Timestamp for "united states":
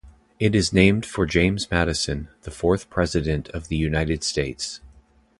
3.77-4.81